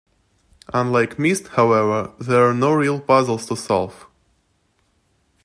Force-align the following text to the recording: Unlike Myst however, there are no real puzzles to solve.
Unlike 0.73 1.19
Myst 1.19 1.49
however, 1.49 2.11
there 2.19 2.43
are 2.49 2.55
no 2.55 2.73
real 2.73 2.99
puzzles 2.99 3.45
to 3.45 3.55
solve. 3.55 4.07